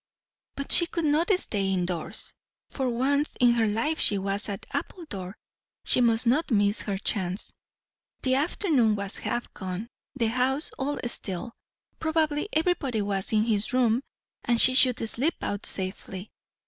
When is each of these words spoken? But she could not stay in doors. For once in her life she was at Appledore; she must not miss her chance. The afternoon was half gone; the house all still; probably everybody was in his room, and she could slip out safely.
But 0.55 0.71
she 0.71 0.87
could 0.87 1.05
not 1.05 1.29
stay 1.37 1.71
in 1.71 1.85
doors. 1.85 2.33
For 2.71 2.89
once 2.89 3.35
in 3.35 3.51
her 3.51 3.67
life 3.67 3.99
she 3.99 4.17
was 4.17 4.49
at 4.49 4.65
Appledore; 4.73 5.37
she 5.85 6.01
must 6.01 6.25
not 6.25 6.49
miss 6.49 6.81
her 6.81 6.97
chance. 6.97 7.53
The 8.23 8.33
afternoon 8.33 8.95
was 8.95 9.17
half 9.17 9.53
gone; 9.53 9.89
the 10.15 10.29
house 10.29 10.71
all 10.79 10.97
still; 11.05 11.53
probably 11.99 12.49
everybody 12.51 13.03
was 13.03 13.31
in 13.31 13.43
his 13.43 13.73
room, 13.73 14.01
and 14.43 14.59
she 14.59 14.75
could 14.75 15.07
slip 15.07 15.35
out 15.43 15.67
safely. 15.67 16.31